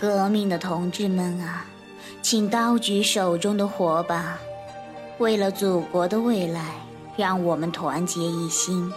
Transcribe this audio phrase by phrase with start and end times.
[0.00, 1.62] 革命的同志们啊，
[2.22, 4.38] 请高举手中的火把，
[5.18, 6.62] 为了祖国的未来，
[7.18, 8.90] 让我们团结一心。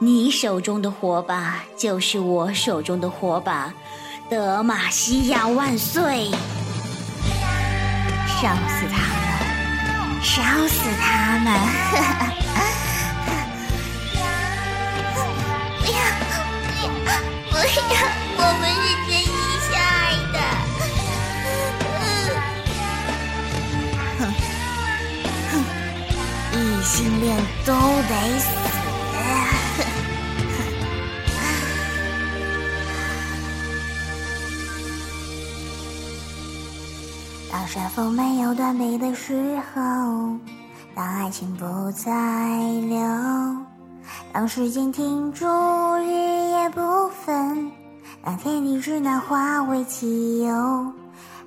[0.00, 3.72] 你手中的火把就是我手中的火把，
[4.28, 6.28] 德玛西亚万岁！
[8.26, 10.20] 烧死他们！
[10.20, 12.43] 烧死他们！
[26.94, 28.50] 异性恋都得死！
[37.50, 39.82] 当山峰没有断背的时候，
[40.94, 42.12] 当爱情不再
[42.88, 42.96] 留，
[44.32, 45.46] 当时间停住，
[45.96, 47.72] 日夜不分，
[48.24, 50.92] 当天地之难化为己有，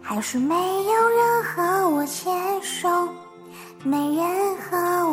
[0.02, 2.90] 还是没有人和我牵手，
[3.84, 5.07] 没人和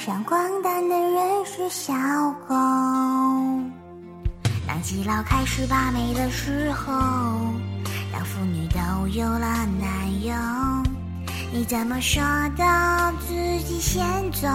[0.00, 1.92] 闪光弹的人是小
[2.48, 2.54] 狗。
[4.66, 6.90] 当基佬开始把妹的时候，
[8.10, 10.34] 当妇女都有了男友，
[11.52, 12.18] 你怎么舍
[12.56, 12.64] 得
[13.28, 13.34] 自
[13.68, 14.00] 己先
[14.32, 14.48] 走？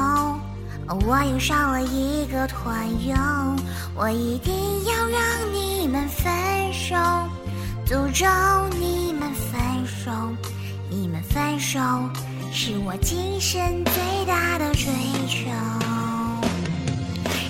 [1.06, 3.16] 我又少了一个团友，
[3.94, 4.52] 我一定
[4.86, 5.22] 要让
[5.54, 6.96] 你们分手，
[7.86, 8.26] 诅咒
[8.80, 10.12] 你们分手，
[10.90, 11.80] 你们分手
[12.58, 14.88] 是我今生最大的追
[15.28, 15.50] 求。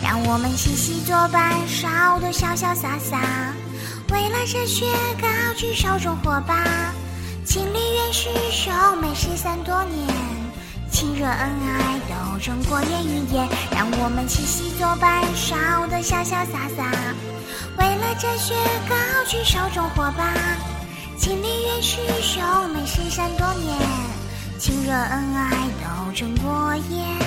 [0.01, 3.21] 让我们齐齐作伴，烧得潇潇洒洒。
[4.09, 4.87] 为了这雪
[5.21, 6.91] 糕举手中火把，
[7.45, 10.07] 情侣愿厮守，美失散多年，
[10.91, 13.47] 亲热恩爱斗争过眼云烟。
[13.69, 16.83] 让我们齐齐作伴，烧得潇潇洒洒。
[17.77, 18.55] 为了这雪
[18.89, 18.95] 糕
[19.27, 20.33] 举手中火把，
[21.15, 23.44] 情侣愿厮守，美失散多
[24.65, 27.24] 年，亲热恩爱斗争过眼。